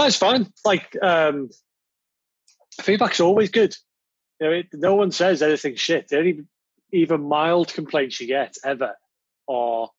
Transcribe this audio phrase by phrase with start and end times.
[0.00, 0.50] No, it's fine.
[0.64, 1.50] Like um,
[2.80, 3.76] feedback's always good.
[4.40, 6.08] You know, it, no one says anything shit.
[6.08, 6.44] The only
[6.92, 8.94] even mild complaints you get ever
[9.46, 9.90] are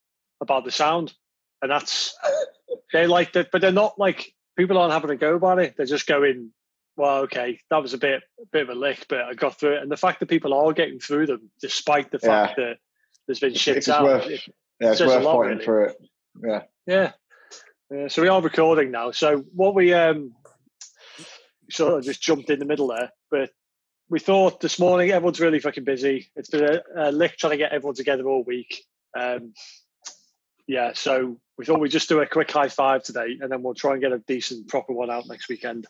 [0.41, 1.13] about the sound,
[1.61, 2.17] and that's
[2.91, 5.75] they like that, but they're not like people aren't having a go about it.
[5.77, 6.51] They're just going,
[6.97, 9.75] well, okay, that was a bit a bit of a lick, but I got through
[9.75, 9.83] it.
[9.83, 12.65] And the fact that people are getting through them, despite the fact yeah.
[12.65, 12.77] that
[13.27, 14.41] there's been shit it's out, worth, it,
[14.79, 15.63] yeah, it's worth fighting really.
[15.63, 15.97] through it.
[16.43, 17.11] Yeah, yeah.
[17.91, 19.11] Yeah, so we are recording now.
[19.11, 20.33] So what we um
[21.69, 23.49] sort of just jumped in the middle there, but
[24.09, 26.31] we thought this morning everyone's really fucking busy.
[26.37, 28.85] It's been a, a lick trying to get everyone together all week.
[29.19, 29.53] Um,
[30.67, 33.73] yeah, so we thought we'd just do a quick high five today, and then we'll
[33.73, 35.85] try and get a decent proper one out next weekend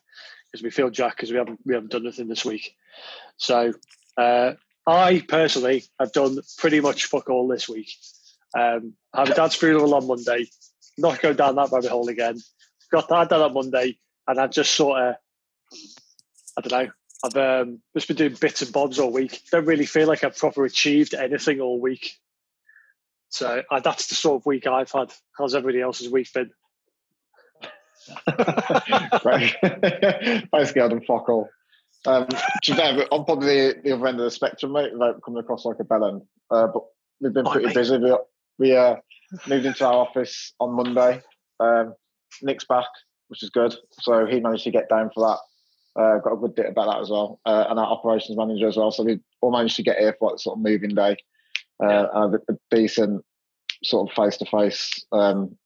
[0.52, 2.76] because we feel jack because we haven't we haven't done anything this week.
[3.38, 3.74] So
[4.18, 4.54] uh,
[4.88, 7.92] I personally have done pretty much fuck all this week.
[8.58, 10.48] Um, I have a dad's funeral on Monday
[10.98, 12.40] not go down that rabbit hole again.
[12.92, 13.98] Got that done on Monday,
[14.28, 15.16] and I just sort of,
[16.58, 16.92] I don't know.
[17.24, 19.42] I've um, just been doing bits and bobs all week.
[19.52, 22.18] Don't really feel like I've proper achieved anything all week.
[23.30, 25.14] So uh, that's the sort of week I've had.
[25.38, 26.52] How's everybody else's week been?
[29.24, 29.56] right.
[30.52, 31.50] Basically, I done fuck all.
[32.06, 35.80] Um, I'm probably the, the other end of the spectrum, mate, without coming across like
[35.80, 36.26] a bellend.
[36.50, 36.84] Uh, but
[37.22, 37.98] we've been pretty busy.
[37.98, 38.16] We,
[38.58, 38.96] we uh,
[39.48, 41.22] moved into our office on Monday.
[41.60, 41.94] Um,
[42.42, 42.88] Nick's back,
[43.28, 43.76] which is good.
[43.92, 46.02] So he managed to get down for that.
[46.02, 48.78] Uh, got a good bit about that as well, uh, and our operations manager as
[48.78, 48.92] well.
[48.92, 51.18] So we all managed to get here for that sort of moving day,
[51.84, 53.26] uh, and a, a decent
[53.84, 55.06] sort of face to face.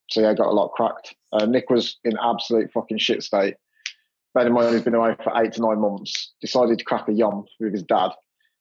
[0.09, 1.15] So yeah, got a lot cracked.
[1.31, 3.55] Uh, Nick was in absolute fucking shit state.
[4.33, 6.33] Bear in mind he's been away for eight to nine months.
[6.41, 8.11] Decided to crack a yum with his dad.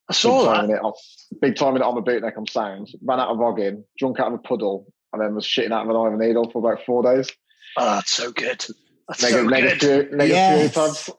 [0.08, 0.74] I saw big that.
[0.74, 1.00] It off,
[1.40, 2.90] big time in it on the boot neck on sound.
[3.02, 5.90] Ran out of Voggin, drunk out of a puddle, and then was shitting out of
[5.90, 7.30] an iron needle for about four days.
[7.76, 8.64] Oh, that's so good.
[9.08, 10.12] That's negative, so negative, good.
[10.18, 11.10] Negative yes.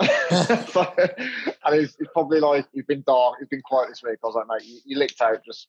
[1.65, 4.17] and it's, he's, probably like, he's been dark, he's been quiet this week.
[4.23, 5.67] I was like, mate, you, you licked out, just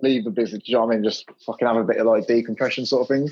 [0.00, 0.62] leave the business.
[0.62, 1.04] Do you know what I mean?
[1.04, 3.30] Just fucking have a bit of like decompression sort of thing.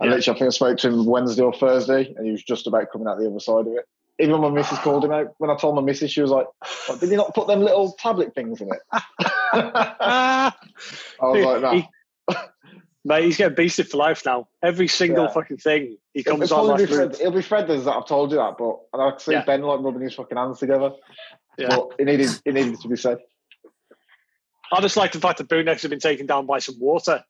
[0.00, 0.16] And yeah.
[0.16, 2.90] literally, I think I spoke to him Wednesday or Thursday, and he was just about
[2.90, 3.86] coming out the other side of it.
[4.18, 5.34] Even my missus called him out.
[5.38, 6.46] When I told my missus, she was like,
[7.00, 8.80] "Did you not put them little tablet things in it?"
[9.52, 10.52] I
[11.20, 11.88] was like, "That."
[13.06, 14.48] Mate, he's getting beasted for life now.
[14.62, 15.32] Every single yeah.
[15.32, 16.78] fucking thing he comes it'll, on.
[16.78, 19.44] Be Fred, it'll be Fred that I've told you that, but and I see yeah.
[19.44, 20.92] Ben like rubbing his fucking hands together.
[21.58, 21.68] Yeah.
[21.68, 23.18] But it needed it needed to be said.
[24.72, 27.22] I just like the fact that Bootnecks have been taken down by some water.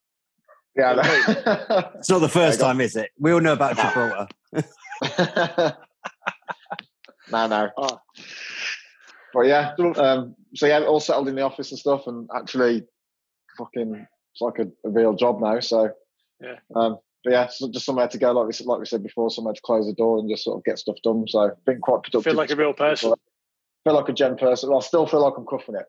[0.76, 0.94] Yeah,
[1.98, 3.10] it's not the first time, is it?
[3.18, 4.28] We all know about Gibraltar.
[7.30, 7.70] no, no.
[7.76, 8.00] Oh.
[9.32, 12.84] But yeah, um, so yeah, all settled in the office and stuff, and actually,
[13.58, 15.60] fucking it's like a, a real job now.
[15.60, 15.90] So
[16.40, 16.56] yeah.
[16.74, 19.54] Um, but yeah, so just somewhere to go, like we like we said before, somewhere
[19.54, 21.24] to close the door and just sort of get stuff done.
[21.26, 22.24] So I've been quite productive.
[22.24, 23.14] Feel like a real person.
[23.84, 24.70] Feel like a gen person.
[24.74, 25.86] I still feel like I'm cuffing it.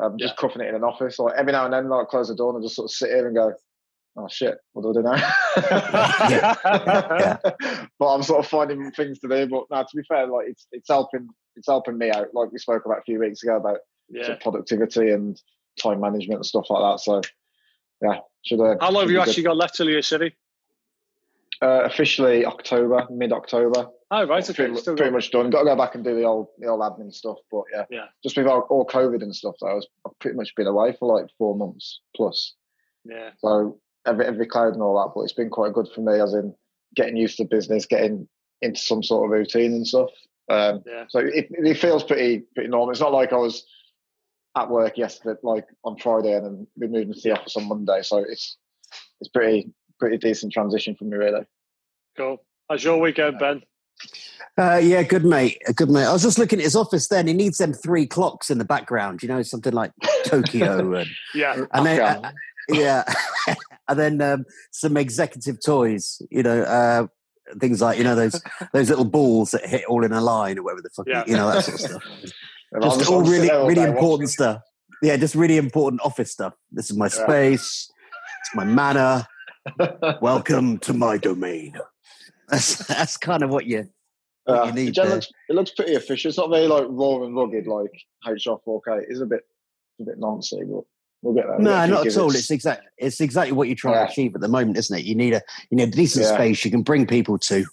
[0.00, 0.40] I'm just yeah.
[0.40, 1.18] cuffing it in an office.
[1.18, 3.26] Like every now and then, like close the door and just sort of sit here
[3.26, 3.52] and go,
[4.16, 6.54] "Oh shit, what do I do now?" yeah.
[7.44, 7.86] yeah.
[7.98, 9.46] But I'm sort of finding things to do.
[9.48, 12.28] But now, to be fair, like it's it's helping it's helping me out.
[12.34, 13.78] Like we spoke about a few weeks ago about
[14.08, 14.26] yeah.
[14.26, 15.40] sort of productivity and
[15.80, 17.00] time management and stuff like that.
[17.00, 17.20] So
[18.02, 18.76] yeah, should I?
[18.80, 20.34] How long have you actually got left till you're city?
[21.60, 23.86] Uh, officially October, mid October.
[24.10, 24.68] Oh right, okay.
[24.68, 25.48] Pretty, pretty much done.
[25.48, 28.04] Got to go back and do the old the old admin stuff, but yeah, yeah.
[28.22, 31.16] Just with all, all COVID and stuff, I was I've pretty much been away for
[31.16, 32.54] like four months plus.
[33.04, 33.30] Yeah.
[33.38, 36.34] So every every cloud and all that, but it's been quite good for me, as
[36.34, 36.54] in
[36.96, 38.28] getting used to business, getting
[38.60, 40.10] into some sort of routine and stuff.
[40.50, 41.04] Um, yeah.
[41.08, 42.90] So it, it feels pretty pretty normal.
[42.90, 43.64] It's not like I was
[44.56, 48.02] at work yesterday, like on Friday, and then we moved into the office on Monday.
[48.02, 48.56] So it's
[49.20, 51.44] it's pretty pretty decent transition for me, really.
[52.16, 52.44] Cool.
[52.68, 53.62] How's your weekend, Ben?
[54.58, 56.04] Uh, yeah, good mate, good mate.
[56.04, 57.08] I was just looking at his office.
[57.08, 59.22] Then he needs them three clocks in the background.
[59.22, 59.92] You know, something like
[60.24, 62.32] Tokyo and yeah, and then uh,
[62.68, 63.04] yeah,
[63.88, 66.20] and then um, some executive toys.
[66.30, 67.06] You know, uh,
[67.58, 70.64] things like you know those those little balls that hit all in a line or
[70.64, 71.06] whatever the fuck.
[71.08, 71.24] Yeah.
[71.26, 72.32] You know that sort of stuff.
[72.80, 74.62] Just all really, really important stuff.
[75.02, 76.54] Yeah, just really important office stuff.
[76.70, 77.90] This is my space.
[78.40, 79.26] It's my manor.
[80.20, 81.74] Welcome to my domain.
[82.48, 83.88] That's that's kind of what you,
[84.44, 84.98] what uh, you need.
[84.98, 86.28] It looks, it looks pretty official.
[86.28, 87.92] It's not very like raw and rugged like
[88.26, 89.04] HR4K.
[89.08, 89.42] It's a bit
[90.00, 90.84] a bit nancy, but
[91.22, 91.58] we'll get there.
[91.58, 92.30] No, not at all.
[92.30, 94.06] It's exactly it's exactly what you're trying yeah.
[94.06, 95.04] to achieve at the moment, isn't it?
[95.04, 96.34] You need a you need a decent yeah.
[96.34, 97.64] space you can bring people to.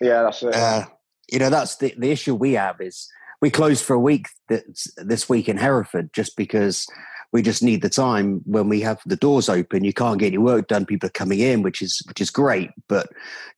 [0.00, 0.54] Yeah, that's it.
[0.54, 0.84] Uh,
[1.30, 3.08] you know, that's the the issue we have is
[3.40, 6.86] we closed for a week this week in Hereford just because
[7.32, 9.84] we just need the time when we have the doors open.
[9.84, 10.86] You can't get your work done.
[10.86, 13.08] People are coming in, which is which is great, but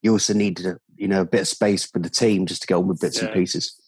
[0.01, 2.67] you also need to you know a bit of space for the team just to
[2.67, 3.25] get on with bits yeah.
[3.25, 3.79] and pieces.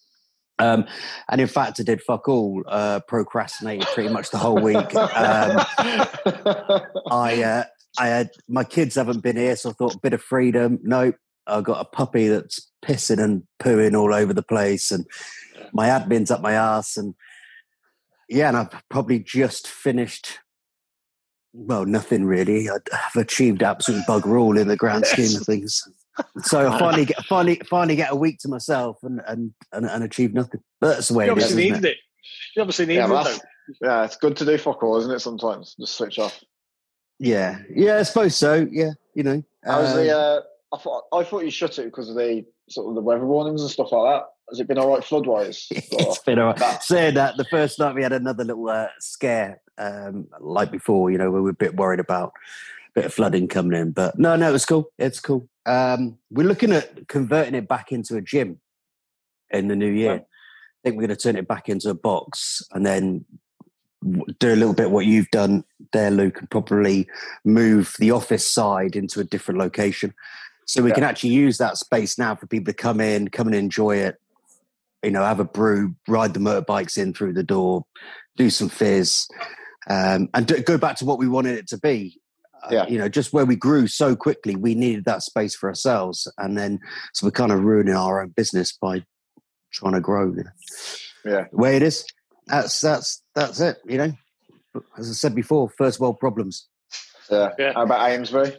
[0.59, 0.85] Um,
[1.27, 2.63] and in fact, I did fuck all.
[2.67, 4.95] Uh, procrastinated pretty much the whole week.
[4.95, 5.65] Um,
[7.11, 7.63] I uh,
[7.97, 10.79] I had my kids haven't been here, so I thought a bit of freedom.
[10.83, 11.15] Nope,
[11.51, 15.06] I got a puppy that's pissing and pooing all over the place, and
[15.74, 17.13] my admin's up my ass, and
[18.30, 20.39] yeah, and I've probably just finished.
[21.53, 22.69] Well, nothing really.
[22.69, 25.83] I've achieved absolute bugger all in the grand scheme of things.
[26.44, 30.03] So I finally get finally finally get a week to myself and and and, and
[30.03, 30.62] achieve nothing.
[30.80, 31.92] But that's the way you it obviously is, needed it?
[31.92, 31.98] it.
[32.56, 33.42] You obviously needed yeah, it.
[33.81, 35.19] Yeah, it's good to do fuck all, isn't it?
[35.19, 36.44] Sometimes just switch off.
[37.19, 38.68] Yeah, yeah, I suppose so.
[38.71, 39.44] Yeah, you know.
[39.63, 40.18] How's um, the?
[40.18, 40.42] Uh,
[40.73, 43.62] I thought I thought you shut it because of the sort of the weather warnings
[43.62, 44.25] and stuff like that.
[44.50, 45.68] Has it been all right flood wise?
[45.71, 46.57] it's been all right.
[46.57, 46.83] That?
[46.83, 51.12] Saying that, the first night we had another little uh, scare um, like before.
[51.12, 52.33] You know, we were a bit worried about
[52.89, 54.91] a bit of flooding coming in, but no, no, it's cool.
[54.97, 55.47] It's cool.
[55.65, 58.59] Um, we're looking at converting it back into a gym
[59.51, 60.13] in the new year.
[60.13, 60.24] I
[60.83, 63.25] think we're going to turn it back into a box and then
[64.39, 65.63] do a little bit what you've done
[65.94, 67.07] there, Luke, and probably
[67.45, 70.13] move the office side into a different location.
[70.71, 70.95] So we yeah.
[70.95, 74.15] can actually use that space now for people to come in, come and enjoy it.
[75.03, 77.85] You know, have a brew, ride the motorbikes in through the door,
[78.38, 79.27] do some phys,
[79.89, 82.21] um, and do, go back to what we wanted it to be
[82.69, 82.88] yeah.
[82.88, 86.31] you know, just where we grew so quickly, we needed that space for ourselves.
[86.38, 86.79] And then,
[87.13, 89.03] so we're kind of ruining our own business by
[89.71, 90.27] trying to grow.
[90.27, 90.51] You know?
[91.25, 91.45] Yeah.
[91.51, 92.06] The way it is,
[92.47, 94.12] that's, that's, that's it, you know.
[94.97, 96.67] As I said before, first world problems.
[97.29, 97.50] Yeah.
[97.57, 97.74] yeah.
[97.74, 98.53] How about Amesbury?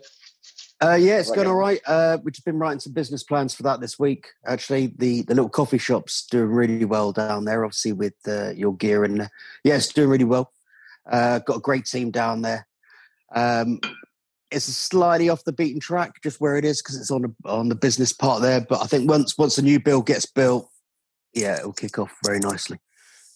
[0.83, 1.81] Uh, yeah, it's going all right.
[1.87, 4.27] Uh, we've just been writing some business plans for that this week.
[4.45, 7.65] Actually, the the little coffee shop's doing really well down there.
[7.65, 9.29] Obviously, with uh, your gear and
[9.63, 10.53] yeah, it's doing really well.
[11.09, 12.67] Uh, got a great team down there.
[13.35, 13.81] Um,
[14.51, 17.69] it's slightly off the beaten track, just where it is because it's on the on
[17.69, 18.61] the business part there.
[18.61, 20.69] But I think once once the new bill gets built,
[21.33, 22.79] yeah, it'll kick off very nicely.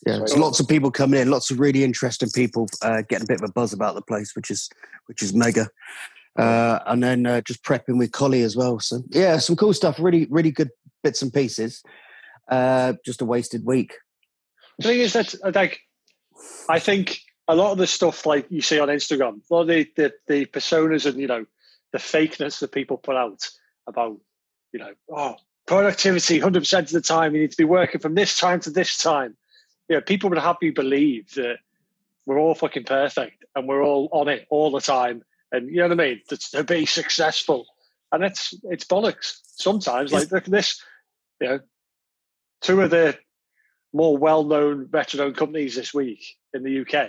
[0.04, 3.28] Yeah, there's lots of people coming in, lots of really interesting people uh, getting a
[3.28, 4.68] bit of a buzz about the place, which is
[5.06, 5.68] which is mega.
[6.36, 8.78] Uh, and then uh, just prepping with Collie as well.
[8.78, 9.98] So yeah, some cool stuff.
[9.98, 10.70] Really, really good
[11.02, 11.82] bits and pieces.
[12.48, 13.94] Uh, just a wasted week.
[14.78, 15.80] The thing is that like
[16.68, 19.68] I think a lot of the stuff like you see on Instagram, a lot of
[19.68, 21.46] the, the, the personas and you know
[21.92, 23.48] the fakeness that people put out
[23.86, 24.18] about
[24.72, 25.36] you know oh
[25.66, 28.98] productivity 100% of the time you need to be working from this time to this
[28.98, 29.36] time
[29.88, 31.56] you know people would have you believe that
[32.24, 35.88] we're all fucking perfect and we're all on it all the time and you know
[35.88, 37.66] what i mean to, to be successful
[38.12, 40.82] and it's it's bollocks sometimes like look at this
[41.40, 41.60] you know
[42.60, 43.16] two of the
[43.92, 47.08] more well-known veteran-owned companies this week in the uk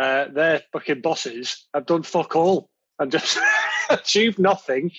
[0.00, 3.38] uh, their fucking bosses have done fuck all and just
[3.90, 4.90] achieved nothing,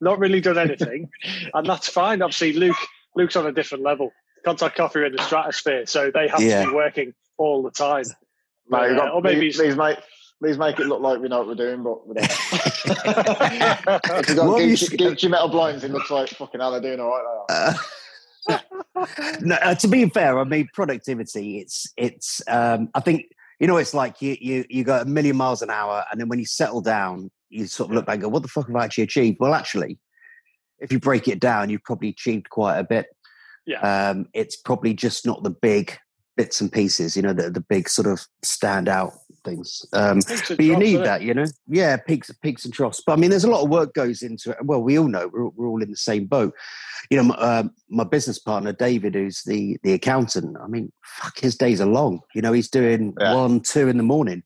[0.00, 1.10] not really done anything,
[1.54, 2.22] and that's fine.
[2.22, 2.76] Obviously, Luke
[3.14, 4.10] Luke's on a different level.
[4.44, 6.64] Contact Coffee are in the stratosphere, so they have yeah.
[6.64, 8.04] to be working all the time.
[8.70, 9.98] No, uh, got, or maybe please, make
[10.40, 12.28] please make it look like we know what we're doing, but we don't.
[12.86, 17.44] got Gucci, Gucci metal blinds, it looks like fucking hell they're doing all right.
[17.48, 17.74] Uh,
[19.40, 21.58] no, uh, to be fair, I mean productivity.
[21.58, 22.40] It's it's.
[22.48, 23.26] Um, I think
[23.60, 26.28] you know, it's like you you you go a million miles an hour, and then
[26.28, 28.76] when you settle down, you sort of look back and go, "What the fuck have
[28.76, 29.98] I actually achieved?" Well, actually,
[30.78, 33.06] if you break it down, you've probably achieved quite a bit.
[33.66, 35.98] Yeah, um, it's probably just not the big
[36.38, 39.12] bits and pieces, you know, the the big sort of standout
[39.44, 39.84] things.
[39.92, 41.44] Um, but you need that, you know.
[41.66, 43.02] Yeah, peaks, peaks and troughs.
[43.04, 44.58] But I mean, there's a lot of work goes into it.
[44.64, 46.54] Well, we all know we're, we're all in the same boat.
[47.10, 50.56] You know, my, uh, my, business partner David, who's the the accountant.
[50.62, 52.20] I mean, fuck, his days are long.
[52.34, 53.34] You know, he's doing yeah.
[53.34, 54.42] one, two in the morning.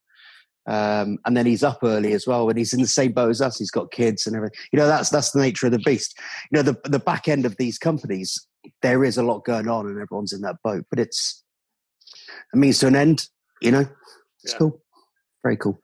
[0.66, 3.42] Um, and then he's up early as well, and he's in the same boat as
[3.42, 3.58] us.
[3.58, 4.56] He's got kids and everything.
[4.72, 6.16] You know, that's that's the nature of the beast.
[6.50, 8.38] You know, the the back end of these companies,
[8.80, 10.84] there is a lot going on, and everyone's in that boat.
[10.88, 11.41] But it's
[12.52, 13.28] a means to an end.
[13.60, 13.86] You know,
[14.42, 14.58] it's yeah.
[14.58, 14.82] cool.
[15.42, 15.80] Very cool.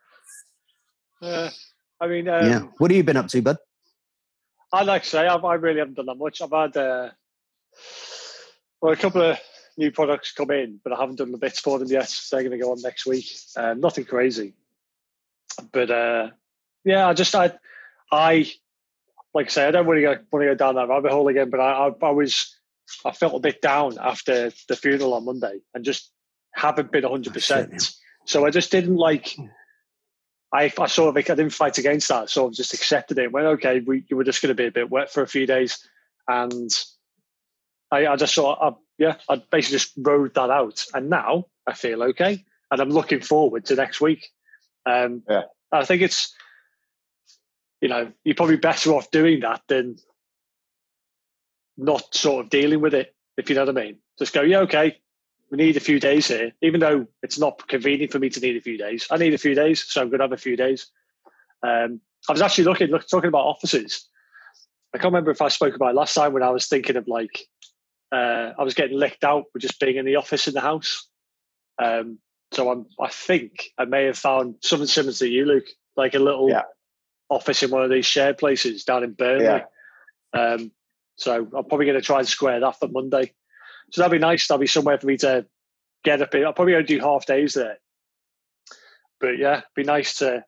[1.22, 1.50] Uh,
[2.00, 2.60] I mean, um, yeah.
[2.78, 3.56] What have you been up to, bud?
[4.72, 6.42] I'd like to say I've, I really haven't done that much.
[6.42, 7.10] I've had uh,
[8.80, 9.38] well a couple of
[9.76, 12.14] new products come in, but I haven't done the bits for them yet.
[12.30, 13.26] They're going to go on next week.
[13.56, 14.54] Um, nothing crazy,
[15.72, 16.30] but uh,
[16.84, 17.52] yeah, I just I
[18.12, 18.50] I
[19.34, 21.28] like I say I don't want to go want to go down that rabbit hole
[21.28, 21.50] again.
[21.50, 22.54] But I, I, I was
[23.04, 26.12] I felt a bit down after the funeral on Monday and just
[26.58, 27.94] haven't been hundred percent.
[28.26, 29.36] So I just didn't like.
[30.52, 32.30] I, I sort of I didn't fight against that.
[32.30, 33.32] So I just accepted it.
[33.32, 33.80] Went okay.
[33.80, 35.86] We you were just going to be a bit wet for a few days,
[36.26, 36.70] and
[37.90, 41.74] I, I just thought, uh, yeah, I basically just rode that out, and now I
[41.74, 44.28] feel okay, and I'm looking forward to next week.
[44.84, 46.34] Um, yeah, I think it's
[47.80, 49.96] you know you're probably better off doing that than
[51.76, 53.98] not sort of dealing with it, if you know what I mean.
[54.18, 54.98] Just go, yeah, okay,
[55.50, 58.56] we need a few days here, even though it's not convenient for me to need
[58.56, 59.06] a few days.
[59.10, 60.90] I need a few days, so I'm going to have a few days.
[61.62, 64.06] Um, I was actually looking, look, talking about offices.
[64.94, 67.46] I can't remember if I spoke about last time when I was thinking of like,
[68.12, 71.08] uh, I was getting licked out with just being in the office in the house.
[71.78, 72.18] Um,
[72.52, 76.18] so I'm, I think I may have found something similar to you, Luke, like a
[76.18, 76.62] little yeah.
[77.28, 79.44] office in one of these shared places down in Burnley.
[79.44, 79.64] Yeah.
[80.32, 80.72] Um,
[81.16, 83.32] so I'm probably going to try and square that for Monday.
[83.90, 84.46] So that'd be nice.
[84.46, 85.46] That'd be somewhere for me to
[86.04, 86.44] get up in.
[86.44, 87.78] I'll probably only do half days there.
[89.20, 90.44] But yeah, be nice to.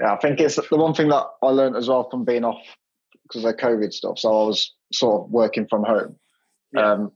[0.00, 2.62] Yeah, I think it's the one thing that I learned as well from being off
[3.24, 4.18] because of COVID stuff.
[4.18, 6.16] So I was sort of working from home.
[6.72, 6.92] Yeah.
[6.92, 7.12] Um,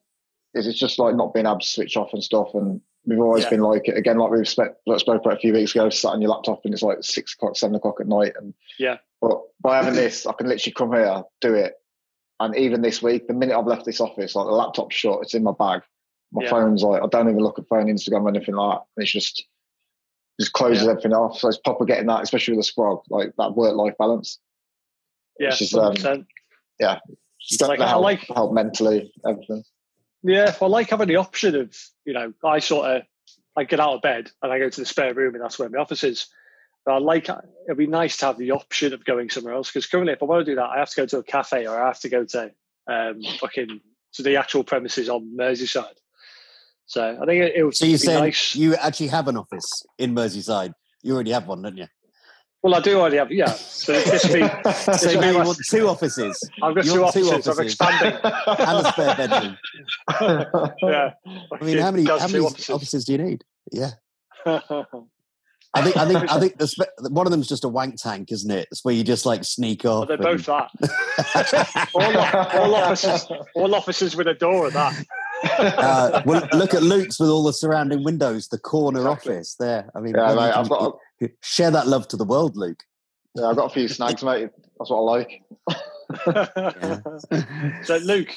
[0.55, 2.49] is it's just like not being able to switch off and stuff.
[2.55, 3.51] And we've always yeah.
[3.51, 6.13] been like it again, like we've spent, like spoke about a few weeks ago, sat
[6.13, 8.33] on your laptop and it's like six o'clock, seven o'clock at night.
[8.39, 11.75] And yeah, but by having this, I can literally come here, do it,
[12.43, 15.35] and even this week, the minute I've left this office, like the laptop's shut, it's
[15.35, 15.83] in my bag.
[16.33, 16.51] My yeah.
[16.51, 18.85] phone's like I don't even look at phone, Instagram, or anything like that.
[18.97, 19.45] And it's just
[20.41, 20.91] just closes yeah.
[20.91, 21.39] everything off.
[21.39, 24.39] So it's proper getting that, especially with the sprog, like that work life balance.
[25.39, 25.95] Yeah, is, um,
[26.81, 26.99] yeah.
[27.61, 29.65] Like, help, I like help mentally, everything.
[30.23, 33.03] Yeah, I like having the option of you know I sort of
[33.57, 35.69] I get out of bed and I go to the spare room and that's where
[35.69, 36.29] my office is.
[36.85, 39.87] But I like it'd be nice to have the option of going somewhere else because
[39.87, 41.81] currently, if I want to do that, I have to go to a cafe or
[41.81, 42.51] I have to go to
[42.89, 43.81] um, fucking
[44.15, 45.95] to the actual premises on Merseyside.
[46.87, 47.77] So I think it, it would.
[47.77, 48.57] So you said nice.
[48.57, 50.75] you actually have an office in Merseyside.
[51.03, 51.87] You already have one, don't you?
[52.63, 53.47] Well, I do already have, yeah.
[53.47, 56.39] So this be, this so you want two offices.
[56.63, 57.29] I've got two offices.
[57.29, 57.59] two offices.
[57.59, 58.21] I'm expanding.
[58.23, 59.59] and a spare bedroom.
[60.83, 61.11] yeah.
[61.61, 62.71] I mean, how many, how many offices.
[62.71, 63.45] offices do you need?
[63.73, 63.91] Yeah.
[65.75, 68.31] I think I think I think the, one of them is just a wank tank,
[68.31, 68.69] isn't it?
[68.71, 70.09] It's where you just like sneak off.
[70.09, 70.25] they're and...
[70.25, 70.71] both that.
[71.95, 72.17] all,
[72.61, 75.05] all, offices, all offices with a door of that.
[75.59, 79.35] Uh, well, look at Luke's with all the surrounding windows, the corner exactly.
[79.35, 79.91] office there.
[79.95, 81.29] I mean, yeah, mate, I've got a...
[81.43, 82.83] share that love to the world, Luke.
[83.35, 84.51] Yeah, I've got a few snags, mate.
[84.79, 85.43] That's what I like.
[87.85, 88.29] so, Luke,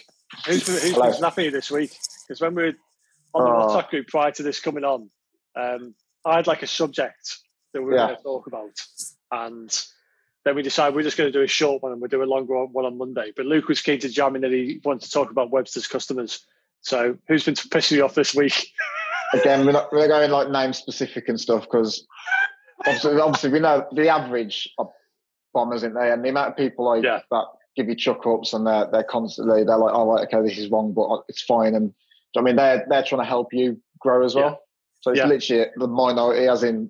[0.48, 1.92] who's, who's been snapping this week?
[2.28, 2.74] Because when we were
[3.34, 3.68] on the oh.
[3.68, 5.10] WhatsApp group prior to this coming on,
[5.56, 5.94] um,
[6.26, 7.38] I had like a subject
[7.74, 8.08] that we were yeah.
[8.08, 8.82] going to talk about,
[9.32, 9.86] and
[10.46, 12.26] then we decided we're just going to do a short one and we'll do a
[12.26, 13.34] longer one on Monday.
[13.36, 16.46] But Luke was keen to jam in that he wanted to talk about Webster's customers.
[16.82, 18.68] So who's been pissing you off this week?
[19.34, 22.06] Again, we're not we're going like name specific and stuff because
[22.82, 24.92] obviously, obviously we know the average of
[25.52, 27.22] bombers in there and the amount of people like yeah.
[27.32, 30.60] that give you chuck ups and they're they're constantly they're like, oh right, okay, this
[30.60, 31.74] is wrong, but it's fine.
[31.74, 31.92] And
[32.38, 34.62] I mean, they're they're trying to help you grow as well.
[35.06, 35.28] So it's yeah.
[35.28, 36.90] literally the minority, as in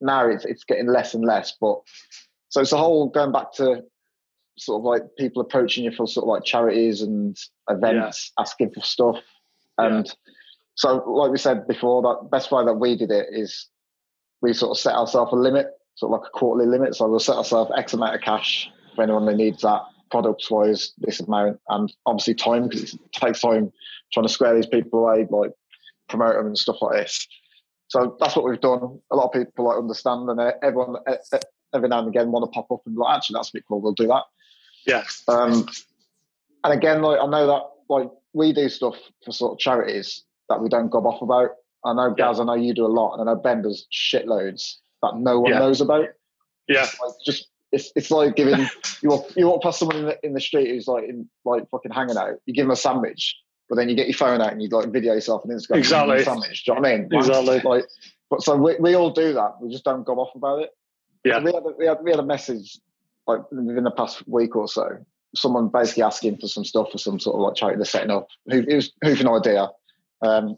[0.00, 1.56] now it's it's getting less and less.
[1.60, 1.80] But
[2.50, 3.82] so it's a whole going back to
[4.56, 7.36] sort of like people approaching you for sort of like charities and
[7.68, 8.42] events, yeah.
[8.42, 9.16] asking for stuff,
[9.76, 10.12] and yeah.
[10.76, 13.66] so like we said before, that best way that we did it is
[14.40, 16.94] we sort of set ourselves a limit, sort of like a quarterly limit.
[16.94, 20.92] So we'll set ourselves X amount of cash for anyone that needs that products wise
[20.98, 23.72] this amount and obviously time because it takes time
[24.12, 25.50] trying to square these people away like
[26.08, 27.28] promote them and stuff like this
[27.88, 29.00] so that's what we've done.
[29.10, 31.38] A lot of people like understand, and uh, everyone uh, uh,
[31.74, 33.64] every now and again want to pop up and be like, actually, that's a bit
[33.66, 33.80] cool.
[33.80, 34.24] We'll do that.
[34.86, 35.04] Yeah.
[35.26, 35.66] Um,
[36.64, 40.60] and again, like I know that like we do stuff for sort of charities that
[40.60, 41.50] we don't gob off about.
[41.84, 42.42] I know, Gaz, yeah.
[42.42, 45.52] I know you do a lot, and I know Ben does shitloads that no one
[45.52, 45.58] yeah.
[45.60, 46.08] knows about.
[46.68, 46.82] Yeah.
[46.82, 48.58] Like just it's it's like giving
[49.02, 51.68] you walk you walk past someone in the, in the street who's like in like
[51.70, 52.36] fucking hanging out.
[52.46, 53.36] You give them a sandwich,
[53.68, 55.76] but then you get your phone out and you like video yourself on Instagram.
[55.76, 56.24] Exactly.
[56.24, 57.08] Sandwich, do you know what I mean?
[57.12, 57.60] Exactly.
[57.60, 57.84] Like,
[58.30, 59.60] but so we, we all do that.
[59.60, 60.70] We just don't go off about it.
[61.24, 61.40] Yeah.
[61.40, 62.78] we had, a, we had we had a message
[63.26, 65.04] like within the past week or so.
[65.34, 68.28] Someone basically asking for some stuff for some sort of like charity they're setting up.
[68.46, 69.68] Who it was who's an idea.
[70.22, 70.56] Um,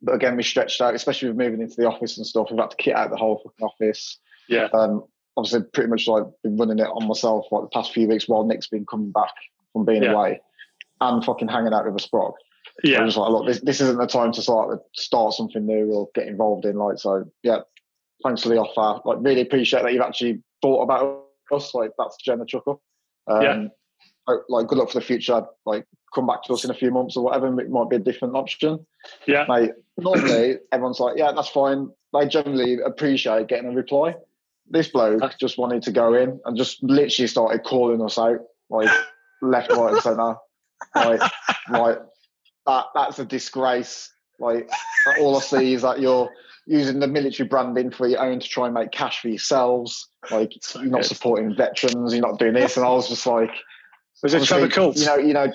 [0.00, 2.48] but again, we stretched out, especially with moving into the office and stuff.
[2.50, 4.18] We've had to kit out the whole fucking office.
[4.48, 4.68] Yeah.
[4.72, 5.04] Um,
[5.36, 8.44] obviously, pretty much like been running it on myself like the past few weeks while
[8.44, 9.32] Nick's been coming back
[9.72, 10.12] from being yeah.
[10.12, 10.40] away
[11.02, 12.32] and fucking hanging out with a sprog.
[12.84, 13.00] Yeah.
[13.00, 16.08] I was like, look, this, this isn't the time to start start something new or
[16.14, 16.76] get involved in.
[16.76, 17.58] Like, so yeah,
[18.22, 19.02] thanks for the offer.
[19.04, 21.74] Like, really appreciate that you've actually thought about us.
[21.74, 22.82] Like, that's Jenna Chuckle.
[23.26, 23.66] Um, yeah.
[24.48, 25.44] Like, good luck for the future.
[25.66, 27.60] Like, come back to us in a few months or whatever.
[27.60, 28.86] It might be a different option.
[29.26, 29.44] Yeah.
[29.48, 31.90] Like, normally everyone's like, yeah, that's fine.
[32.12, 34.14] They generally appreciate getting a reply.
[34.68, 38.38] This bloke just wanted to go in and just literally started calling us out,
[38.70, 38.88] like
[39.42, 40.36] left, right, and centre.
[40.94, 41.20] Like,
[41.70, 41.98] like
[42.66, 44.10] that that's a disgrace.
[44.38, 44.70] Like
[45.20, 46.30] all I see is that you're
[46.66, 50.08] using the military branding for your own to try and make cash for yourselves.
[50.30, 51.08] Like so you're not good.
[51.08, 52.76] supporting veterans, you're not doing this.
[52.76, 53.50] And I was just like,
[54.22, 55.00] Was it Trevor Coates?
[55.00, 55.52] You know, you know.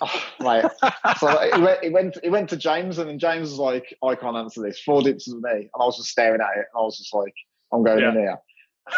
[0.00, 0.70] Oh, right.
[1.18, 2.18] so it went, he went.
[2.22, 5.22] He went to James, and then James was like, "I can't answer this." Forwarded it
[5.24, 6.66] to me, and I was just staring at it.
[6.72, 7.34] And I was just like,
[7.72, 8.10] "I'm going yeah.
[8.10, 8.38] in here."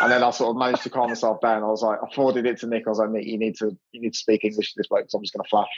[0.00, 1.62] And then I sort of managed to calm myself down.
[1.62, 2.86] I was like, I forwarded it to Nick.
[2.86, 5.02] I was like, Nick, you need to you need to speak English to this bloke
[5.02, 5.68] because I'm just going to flash.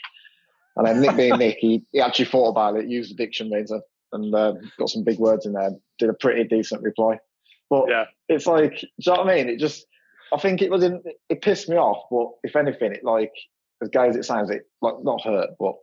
[0.77, 3.65] And then Nick being Nick, he, he actually thought about it, used the dictionary
[4.13, 5.71] and uh, got some big words in there.
[5.99, 7.19] Did a pretty decent reply.
[7.71, 8.05] But yeah.
[8.29, 9.49] it's like, do you know what I mean?
[9.49, 9.87] It just,
[10.33, 12.05] I think it was in, it pissed me off.
[12.11, 13.33] But if anything, it like,
[13.83, 15.75] as gay as it sounds, it like not hurt, but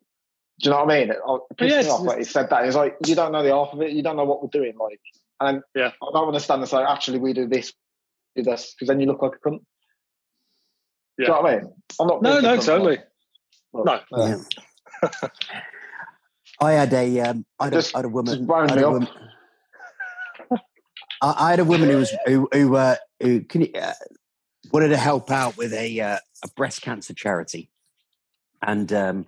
[0.60, 1.10] do you know what I mean?
[1.10, 1.86] It, it pissed yes.
[1.86, 2.02] me off.
[2.02, 2.66] Like he said that.
[2.66, 3.92] It's like, you don't know the half of it.
[3.92, 4.74] You don't know what we're doing.
[4.78, 5.00] Like,
[5.40, 5.92] and yeah.
[6.02, 7.74] I don't want to stand and say, actually, we do this,
[8.36, 9.60] do this, because then you look like a cunt.
[11.18, 11.18] Yeah.
[11.18, 11.74] Do you know what I mean?
[12.00, 12.22] I'm not.
[12.22, 12.98] No, no, totally.
[13.74, 14.00] Well, no.
[14.18, 15.12] Yeah.
[16.62, 18.52] I had a, um, I had, just, a, I had a woman.
[18.52, 19.08] I had a woman,
[21.22, 23.94] I, had a woman who was who who, uh, who can you, uh,
[24.72, 27.72] wanted to help out with a uh, a breast cancer charity,
[28.62, 29.26] and um,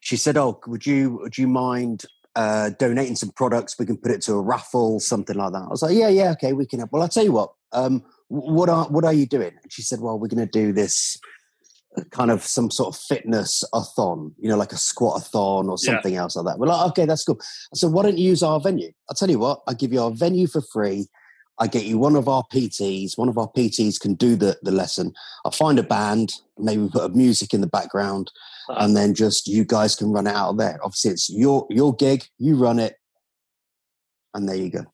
[0.00, 3.78] she said, "Oh, would you would you mind uh, donating some products?
[3.78, 6.32] We can put it to a raffle, something like that." I was like, "Yeah, yeah,
[6.32, 6.92] okay, we can." Help.
[6.92, 7.52] Well, I'll tell you what.
[7.72, 9.52] Um, what are what are you doing?
[9.62, 11.18] And she said, "Well, we're going to do this
[12.10, 15.68] kind of some sort of fitness a thon, you know, like a squat a thon
[15.68, 16.20] or something yeah.
[16.20, 16.58] else like that.
[16.58, 17.40] We're like, okay, that's cool.
[17.74, 18.92] So why don't you use our venue?
[19.08, 21.06] I'll tell you what, I give you our venue for free.
[21.58, 23.16] I get you one of our PTs.
[23.16, 25.14] One of our PTs can do the, the lesson.
[25.44, 28.30] I'll find a band, maybe put a music in the background,
[28.68, 28.84] uh-huh.
[28.84, 30.78] and then just you guys can run it out of there.
[30.82, 32.24] Obviously, it's your your gig.
[32.38, 32.96] You run it,
[34.34, 34.84] and there you go.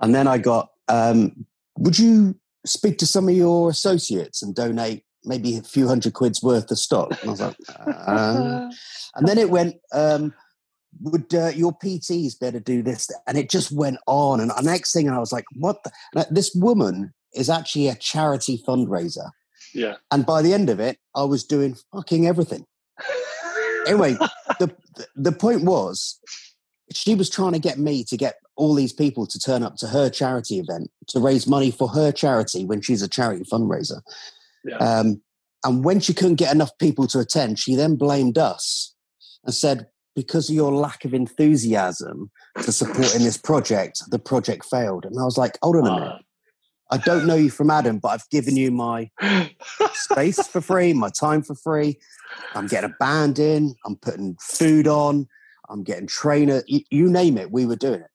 [0.00, 1.44] And then I got, um,
[1.78, 6.42] would you speak to some of your associates and donate maybe a few hundred quid's
[6.42, 7.10] worth of stock.
[7.20, 8.70] And I was like, uh.
[9.14, 10.34] and then it went, um,
[11.00, 13.08] would uh, your PTs better do this?
[13.26, 14.40] And it just went on.
[14.40, 15.82] And the next thing, and I was like, what?
[15.84, 16.26] The?
[16.30, 19.30] This woman is actually a charity fundraiser.
[19.74, 19.96] Yeah.
[20.10, 22.64] And by the end of it, I was doing fucking everything.
[23.86, 24.14] anyway,
[24.58, 24.74] the
[25.14, 26.18] the point was,
[26.92, 29.86] she was trying to get me to get all these people to turn up to
[29.86, 34.02] her charity event to raise money for her charity when she's a charity fundraiser.
[34.64, 34.76] Yeah.
[34.76, 35.22] Um,
[35.64, 38.94] and when she couldn't get enough people to attend, she then blamed us
[39.44, 42.30] and said, because of your lack of enthusiasm
[42.62, 45.04] to supporting this project, the project failed.
[45.04, 46.22] And I was like, hold on a minute.
[46.90, 49.10] I don't know you from Adam, but I've given you my
[49.92, 51.98] space for free, my time for free.
[52.54, 55.28] I'm getting a band in, I'm putting food on,
[55.68, 58.10] I'm getting trainer, you, you name it, we were doing it.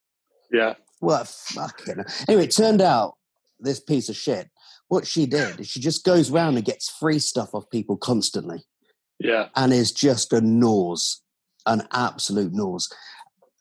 [0.54, 0.76] Yeah.
[1.02, 2.06] Well, fucking.
[2.30, 3.18] Anyway, it turned out
[3.60, 4.50] this piece of shit
[4.94, 8.64] what she did is she just goes around and gets free stuff off people constantly.
[9.20, 9.48] Yeah.
[9.56, 11.22] And is just a nose,
[11.66, 12.90] an absolute nose.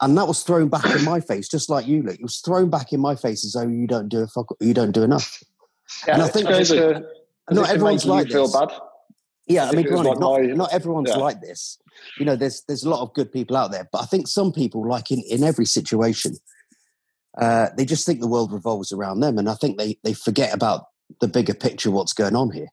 [0.01, 2.17] And that was thrown back in my face, just like you, Luke.
[2.19, 4.75] It was thrown back in my face as though you don't do a fuck, you
[4.75, 5.43] don't do enough.
[6.07, 7.01] Yeah, and I think uh,
[7.51, 8.57] not everyone's like feel this.
[8.57, 8.73] bad.
[9.47, 11.17] Yeah, I mean, like not, my, not everyone's yeah.
[11.17, 11.79] like this.
[12.19, 14.53] You know, there's there's a lot of good people out there, but I think some
[14.53, 16.37] people, like in in every situation,
[17.38, 20.55] uh, they just think the world revolves around them, and I think they they forget
[20.55, 20.87] about
[21.21, 22.68] the bigger picture what's going on here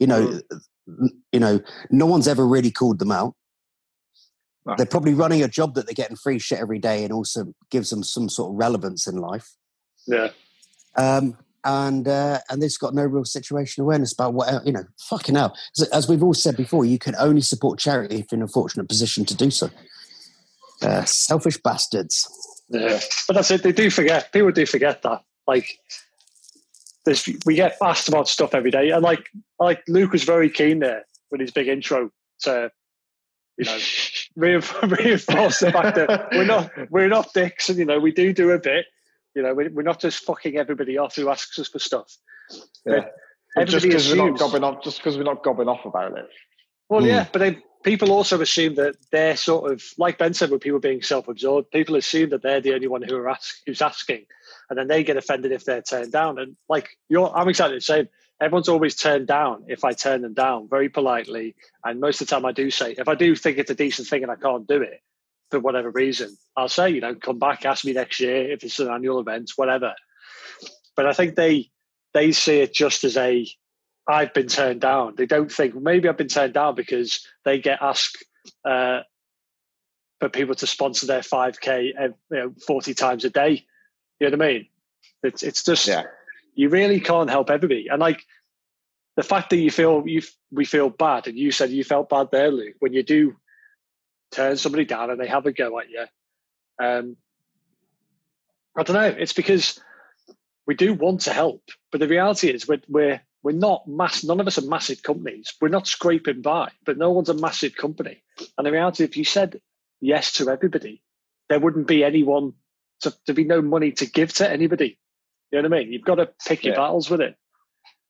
[0.00, 0.40] you know
[0.88, 1.08] mm.
[1.30, 3.34] you know no one's ever really called them out
[4.66, 4.74] no.
[4.76, 7.90] they're probably running a job that they're getting free shit every day and also gives
[7.90, 9.52] them some sort of relevance in life
[10.08, 10.30] yeah
[10.96, 14.84] um and uh, and they've got no real situation awareness about what you know.
[15.10, 15.54] Fucking hell!
[15.78, 18.48] As, as, we've all said before, you can only support charity if you're in a
[18.48, 19.68] fortunate position to do so.
[20.80, 22.26] Uh, selfish bastards.
[22.70, 23.62] Yeah, but that's it.
[23.62, 24.32] They do forget.
[24.32, 25.22] People do forget that.
[25.46, 25.78] Like
[27.04, 29.28] there's we get asked about stuff every day, and like
[29.58, 32.10] like Luke was very keen there with his big intro
[32.42, 32.70] to
[33.56, 33.78] you know
[34.36, 38.50] reinforce the fact that we're not we're not dicks, and you know we do do
[38.50, 38.86] a bit.
[39.34, 42.16] You know, we're not just fucking everybody off who asks us for stuff.
[42.84, 43.04] Yeah.
[43.64, 46.26] just because we're not gobbing off, just because we're not gobbing off about it.
[46.88, 47.06] Well, mm.
[47.06, 50.80] yeah, but they, people also assume that they're sort of like Ben said, with people
[50.80, 51.70] being self-absorbed.
[51.70, 54.26] People assume that they're the only one who are ask, who's asking,
[54.68, 56.38] and then they get offended if they're turned down.
[56.38, 58.08] And like you're, I'm exactly the same.
[58.40, 61.54] Everyone's always turned down if I turn them down very politely.
[61.84, 64.08] And most of the time, I do say if I do think it's a decent
[64.08, 65.00] thing and I can't do it
[65.50, 68.78] for whatever reason, I'll say you know come back, ask me next year if it's
[68.78, 69.94] an annual event, whatever.
[70.96, 71.70] But I think they
[72.12, 73.46] they see it just as a
[74.08, 75.14] I've been turned down.
[75.16, 78.24] They don't think maybe I've been turned down because they get asked
[78.64, 79.00] uh,
[80.18, 83.66] for people to sponsor their 5K you know, 40 times a day
[84.20, 84.66] you know what I mean?
[85.22, 86.04] It's it's just yeah.
[86.54, 88.22] you really can't help everybody, and like
[89.16, 92.28] the fact that you feel you we feel bad, and you said you felt bad
[92.30, 93.36] there, Luke, when you do
[94.30, 96.04] turn somebody down and they have a go at you.
[96.80, 97.16] Um,
[98.76, 99.16] I don't know.
[99.18, 99.80] It's because
[100.66, 104.22] we do want to help, but the reality is we're we're we're not mass.
[104.24, 105.54] None of us are massive companies.
[105.60, 108.22] We're not scraping by, but no one's a massive company.
[108.58, 109.60] And the reality, if you said
[110.00, 111.02] yes to everybody,
[111.48, 112.52] there wouldn't be anyone
[113.00, 114.98] to, to be no money to give to anybody.
[115.50, 115.92] You know what I mean?
[115.92, 117.36] You've got to pick your battles with it.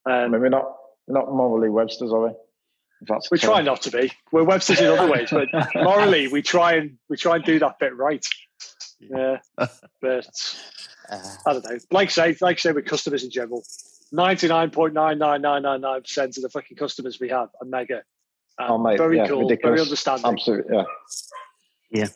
[0.05, 0.75] Um, I mean, we're not
[1.07, 2.33] we're not morally Websters, are we?
[3.31, 4.13] we try not to be.
[4.31, 7.79] We're Websters in other ways, but morally, we try and we try and do that
[7.79, 8.25] bit right.
[9.01, 9.71] Yeah, but
[11.11, 11.79] uh, I don't know.
[11.91, 13.65] Like say, like say, with customers in general,
[14.13, 17.49] ninety nine point nine nine nine nine nine percent of the fucking customers we have
[17.61, 18.03] are mega.
[18.59, 19.63] Um, oh, mate, very yeah, cool, ridiculous.
[19.63, 20.27] very understanding.
[20.27, 20.85] Absolutely, yeah.
[21.93, 22.07] Yeah.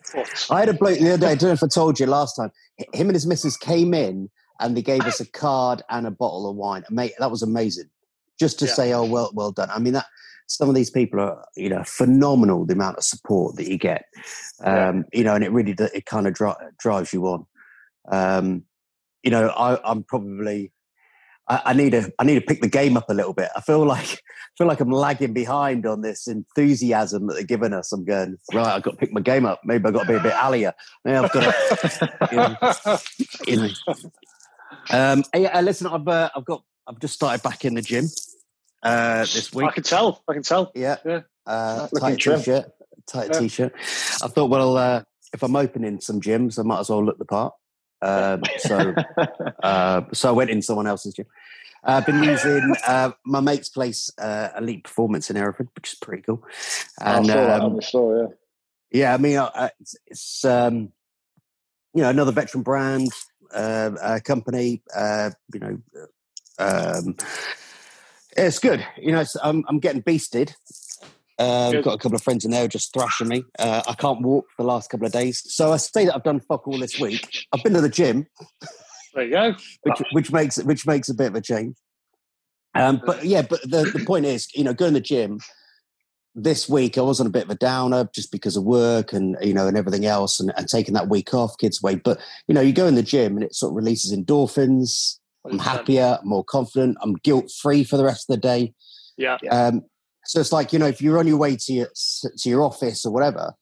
[0.51, 2.37] I had a bloke the other day, I don't know if I told you last
[2.37, 2.53] time.
[2.93, 4.31] Him and his missus came in
[4.61, 6.85] and they gave us a card and a bottle of wine.
[6.91, 7.91] Mate, that was amazing.
[8.39, 8.73] Just to yeah.
[8.73, 9.71] say, oh, well, well done.
[9.71, 10.07] I mean, that
[10.47, 14.05] some of these people are, you know, phenomenal the amount of support that you get.
[14.63, 15.19] Um, yeah.
[15.19, 17.47] You know, and it really, it kind of dri- drives you on.
[18.13, 18.65] Um,
[19.25, 20.71] you know, I, I'm probably,
[21.49, 23.51] I, I, need to, I need to pick the game up a little bit.
[23.55, 27.73] I feel like, I feel like I'm lagging behind on this enthusiasm that they're giving
[27.73, 27.93] us.
[27.93, 28.67] I'm going right.
[28.67, 29.61] I've got to pick my game up.
[29.65, 30.73] Maybe I've got to be a bit allier.
[31.05, 32.99] Maybe I've got to,
[33.47, 34.11] you know, you know.
[34.91, 38.07] Um, yeah, listen, I've uh, I've got I've just started back in the gym
[38.83, 39.69] uh, this week.
[39.69, 40.23] I can tell.
[40.29, 40.71] I can tell.
[40.75, 41.21] Yeah, yeah.
[41.47, 42.71] Uh, tight t-shirt,
[43.07, 43.39] tight yeah.
[43.39, 43.73] t-shirt.
[44.23, 45.03] I thought, well, uh,
[45.33, 47.55] if I'm opening some gyms, I might as well look the part.
[48.05, 48.95] Um, so,
[49.63, 51.27] uh, so I went in someone else's gym.
[51.83, 55.99] I've uh, been using uh, my mate's place, uh, Elite Performance in Hereford, which is
[55.99, 56.43] pretty cool.
[57.01, 58.29] And, I saw that um, on the store, yeah.
[58.91, 60.93] Yeah, I mean, uh, it's, it's um,
[61.95, 63.09] you know another veteran brand
[63.53, 64.83] uh, company.
[64.95, 65.79] Uh, you know,
[66.61, 67.17] um,
[68.37, 68.87] it's good.
[68.97, 70.55] You know, I'm, I'm getting beasted.
[71.39, 73.45] Uh, I've got a couple of friends in there just thrashing me.
[73.59, 76.23] Uh, I can't walk for the last couple of days, so I say that I've
[76.23, 77.47] done fuck all this week.
[77.53, 78.27] I've been to the gym.
[79.15, 79.55] There you go.
[79.83, 81.77] which, which makes which makes a bit of a change.
[82.77, 85.41] Um, but yeah, but the, the point is, you know, going to the gym
[86.35, 89.37] this week I was on a bit of a downer just because of work and
[89.41, 91.97] you know and everything else and, and taking that week off, kids away.
[91.97, 95.19] But you know, you go in the gym and it sort of releases endorphins.
[95.45, 96.97] I'm happier, more confident.
[97.03, 98.73] I'm guilt free for the rest of the day.
[99.17, 99.37] Yeah.
[99.51, 99.83] Um,
[100.27, 101.89] so it's like you know, if you're on your way to your
[102.39, 103.55] to your office or whatever,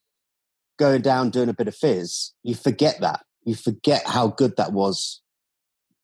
[0.79, 3.21] going down doing a bit of phys, you forget that.
[3.45, 5.21] You forget how good that was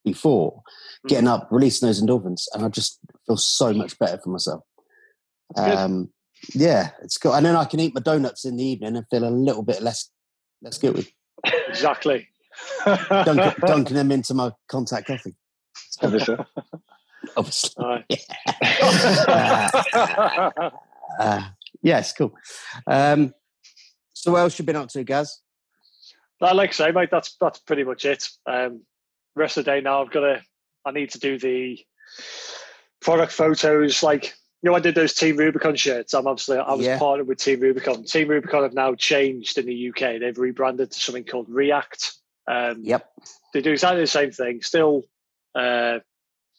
[0.04, 0.52] before.
[0.52, 1.08] Mm-hmm.
[1.08, 4.62] Getting up, releasing those endorphins, and I just feel so much better for myself.
[5.56, 6.10] Um,
[6.54, 7.34] yeah, it's good.
[7.34, 9.82] And then I can eat my donuts in the evening and feel a little bit
[9.82, 10.10] less
[10.62, 11.14] less guilty.
[11.68, 12.28] Exactly.
[12.84, 15.36] dunking, dunking them into my contact coffee.
[17.38, 17.72] Obviously.
[17.78, 18.00] Uh,
[21.20, 21.42] uh,
[21.82, 22.34] it's cool.
[22.86, 23.32] Um,
[24.12, 25.40] so what else you been up to, Gaz?
[26.40, 28.28] Like I say, mate, that's that's pretty much it.
[28.46, 28.82] Um,
[29.34, 30.42] rest of the day now, I've got to.
[30.84, 31.78] I need to do the
[33.00, 36.14] product photos, like you know, I did those Team Rubicon shirts.
[36.14, 36.98] I'm obviously I was yeah.
[36.98, 38.04] partnered with Team Rubicon.
[38.04, 40.20] Team Rubicon have now changed in the UK.
[40.20, 42.12] They've rebranded to something called React.
[42.48, 43.08] Um, yep,
[43.54, 44.62] they do exactly the same thing.
[44.62, 45.04] Still,
[45.54, 46.00] uh,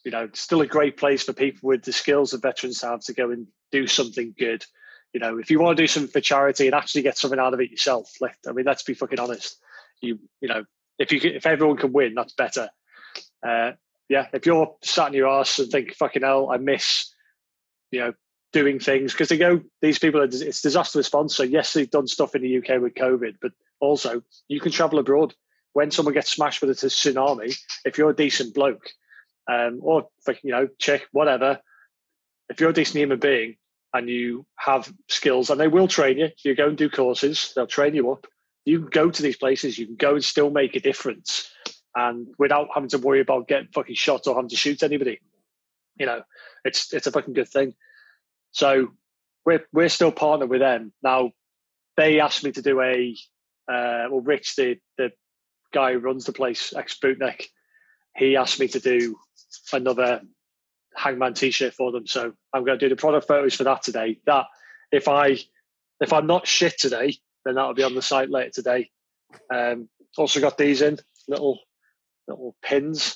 [0.03, 3.13] you know, still a great place for people with the skills that veterans have to
[3.13, 4.65] go and do something good.
[5.13, 7.53] You know, if you want to do something for charity and actually get something out
[7.53, 9.57] of it yourself, like I mean, let's be fucking honest.
[10.01, 10.65] You you know,
[10.97, 12.69] if you if everyone can win, that's better.
[13.45, 13.71] Uh,
[14.07, 17.13] yeah, if you're sat in your ass and think, fucking hell, I miss
[17.91, 18.13] you know,
[18.51, 21.35] doing things because they go, these people are, it's disaster response.
[21.35, 24.99] So yes, they've done stuff in the UK with COVID, but also you can travel
[24.99, 25.33] abroad.
[25.73, 28.89] When someone gets smashed with a tsunami, if you're a decent bloke,
[29.47, 30.07] um, or
[30.43, 31.59] you know, chick, whatever,
[32.49, 33.55] if you're a decent human being
[33.93, 37.67] and you have skills, and they will train you, you go and do courses, they'll
[37.67, 38.27] train you up.
[38.65, 41.51] You can go to these places, you can go and still make a difference,
[41.95, 45.19] and without having to worry about getting fucking shot or having to shoot anybody.
[45.97, 46.21] You know,
[46.63, 47.73] it's it's a fucking good thing.
[48.51, 48.89] So
[49.45, 51.31] we're we're still partnered with them now.
[51.97, 53.15] They asked me to do a
[53.67, 55.11] uh, well, Rich, the the
[55.73, 57.45] guy who runs the place, ex Bootneck,
[58.19, 59.17] he asked me to do
[59.71, 60.21] another
[60.95, 62.05] Hangman T-shirt for them.
[62.05, 64.19] So I'm going to do the product photos for that today.
[64.25, 64.45] That
[64.91, 65.37] if I
[66.01, 68.89] if I'm not shit today, then that'll be on the site later today.
[69.53, 71.59] Um, also got these in little
[72.27, 73.15] little pins.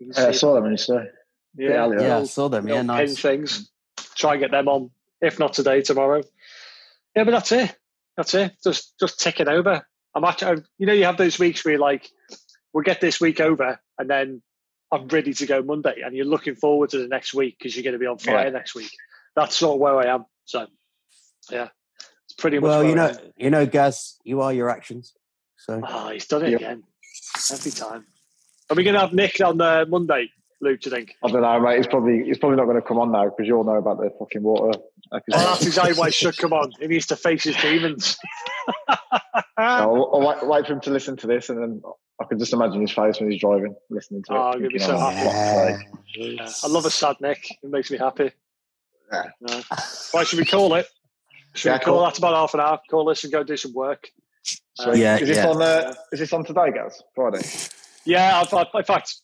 [0.00, 1.04] Yeah, I saw them when you say.
[1.54, 2.66] Yeah, yeah, yeah I saw them.
[2.66, 3.08] Yeah, nice.
[3.08, 3.70] Pin things.
[4.16, 6.22] Try and get them on, if not today, tomorrow.
[7.14, 7.74] Yeah, but that's it.
[8.16, 8.52] That's it.
[8.64, 9.86] Just just ticking over.
[10.14, 12.10] I'm actually, you know, you have those weeks where you're like,
[12.72, 14.42] we'll get this week over, and then
[14.92, 17.84] I'm ready to go Monday, and you're looking forward to the next week because you're
[17.84, 18.50] going to be on fire yeah.
[18.50, 18.90] next week.
[19.34, 20.26] That's sort of where I am.
[20.44, 20.66] So,
[21.50, 21.68] yeah,
[22.26, 22.68] it's pretty much.
[22.68, 25.14] Well, you know, you know, Gaz, you are your actions.
[25.56, 26.82] So, oh, he's done it again
[27.50, 28.04] every time.
[28.68, 30.30] Are we going to have Nick on uh, Monday?
[30.62, 30.80] Luke?
[30.80, 31.16] Do you think?
[31.22, 31.76] I don't know, mate.
[31.78, 33.98] He's probably he's probably not going to come on now because you all know about
[33.98, 34.78] the fucking water.
[35.10, 36.72] Well, that's exactly why he should come on.
[36.80, 38.16] He needs to face his demons.
[39.58, 41.82] I'll, I'll wait, wait, for him to listen to this, and then
[42.20, 44.38] I can just imagine his face when he's driving, listening to oh, it.
[44.38, 45.84] I'm gonna be so happy.
[46.14, 46.48] Yeah.
[46.62, 47.50] I love a sad Nick.
[47.62, 48.30] It makes me happy.
[49.12, 49.24] Yeah.
[49.40, 49.62] No.
[50.12, 50.86] Why should we call it?
[51.54, 52.04] Should yeah, we call cool.
[52.04, 52.80] that about half an hour?
[52.88, 54.08] Call this and go do some work.
[54.74, 55.48] So, yeah, is this yeah.
[55.48, 55.60] on?
[55.60, 57.02] Uh, is this on today, guys?
[57.14, 57.46] Friday.
[58.04, 59.16] Yeah, I've, I've, in fact,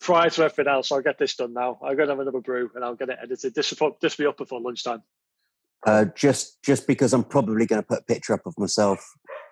[0.00, 1.78] prior to everything else, I'll get this done now.
[1.82, 3.54] I'm going to have another brew and I'll get it edited.
[3.54, 5.02] This will this will be up before lunchtime.
[5.86, 9.04] Uh, just just because I'm probably going to put a picture up of myself.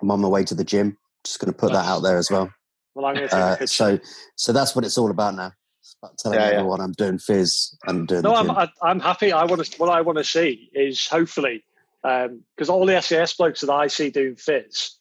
[0.03, 0.99] I'm on my way to the gym.
[1.25, 1.85] Just going to put nice.
[1.85, 2.51] that out there as well.
[2.95, 3.67] Well, I'm going to take uh, a picture.
[3.67, 3.99] So
[4.37, 5.53] so that's what it's all about now.
[5.81, 6.85] It's about telling yeah, everyone yeah.
[6.85, 8.23] I'm doing phys and doing.
[8.23, 9.33] No, I'm I, I'm happy.
[9.33, 9.79] I want to.
[9.79, 11.65] What I want to see is hopefully
[12.03, 14.93] because um, all the SAS blokes that I see doing phys,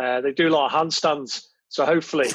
[0.00, 1.46] uh, they do a lot of handstands.
[1.68, 2.30] So hopefully,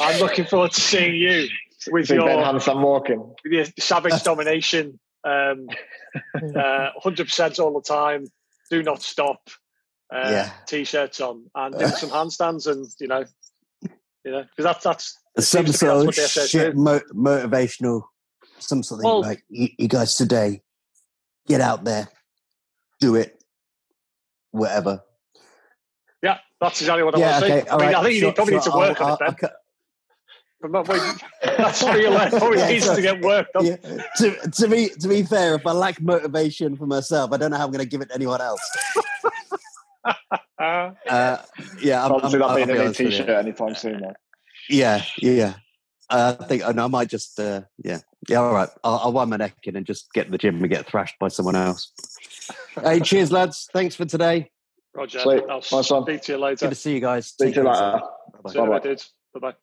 [0.00, 1.48] I'm looking forward to seeing you
[1.90, 5.68] with your handstand walking, with your savage domination, um,
[6.34, 8.26] uh, 100% all the time.
[8.70, 9.48] Do not stop.
[10.12, 10.50] Uh, yeah.
[10.66, 13.24] T-shirts on and doing some handstands, and you know,
[14.24, 18.02] you know, because that's that's some sort of shit mo- motivational,
[18.60, 20.62] some something well, like you, you guys today,
[21.48, 22.06] get out there,
[23.00, 23.42] do it,
[24.52, 25.02] whatever.
[26.22, 27.70] Yeah, that's exactly what I yeah, want to okay, say.
[27.70, 27.96] I, mean, right.
[27.96, 29.50] I think you probably sure, need to work I'll, on I'll, it then.
[30.64, 31.20] I'm not waiting.
[31.42, 32.34] That's real life.
[32.34, 33.66] Always yeah, needs so, to get worked on.
[33.66, 33.76] Yeah.
[34.16, 37.58] To, to, be, to be fair, if I lack motivation for myself, I don't know
[37.58, 38.60] how I'm going to give it to anyone else.
[40.58, 41.38] uh,
[41.80, 44.00] yeah, I'm, obviously I'm, not being a new t-shirt anytime soon.
[44.00, 44.14] Though.
[44.68, 45.54] Yeah, yeah.
[46.08, 48.38] I think I, I might just, uh, yeah, yeah.
[48.38, 50.70] All right, I'll, I'll wind my neck in and just get in the gym and
[50.70, 51.92] get thrashed by someone else.
[52.82, 53.68] hey, cheers, lads!
[53.72, 54.50] Thanks for today.
[54.94, 55.18] Roger.
[55.18, 55.42] Sweet.
[55.50, 56.66] I'll nice speak to you later.
[56.66, 57.26] Good to see you guys.
[57.26, 58.00] Speak to you later.
[58.42, 58.78] Bye bye.
[58.78, 59.54] Bye bye.